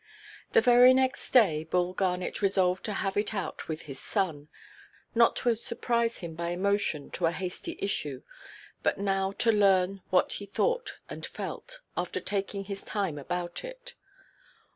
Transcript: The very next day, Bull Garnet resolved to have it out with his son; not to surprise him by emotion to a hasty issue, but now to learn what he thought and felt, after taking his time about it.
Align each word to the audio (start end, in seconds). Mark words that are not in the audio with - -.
The 0.53 0.61
very 0.61 0.95
next 0.95 1.29
day, 1.29 1.63
Bull 1.63 1.93
Garnet 1.93 2.41
resolved 2.41 2.83
to 2.85 2.93
have 3.05 3.15
it 3.17 3.35
out 3.35 3.67
with 3.67 3.83
his 3.83 3.99
son; 3.99 4.47
not 5.13 5.35
to 5.35 5.53
surprise 5.53 6.21
him 6.21 6.33
by 6.33 6.49
emotion 6.49 7.11
to 7.11 7.27
a 7.27 7.31
hasty 7.31 7.77
issue, 7.77 8.23
but 8.81 8.97
now 8.97 9.29
to 9.33 9.51
learn 9.51 10.01
what 10.09 10.31
he 10.31 10.47
thought 10.47 10.97
and 11.07 11.23
felt, 11.23 11.81
after 11.95 12.19
taking 12.19 12.63
his 12.63 12.81
time 12.81 13.19
about 13.19 13.63
it. 13.63 13.93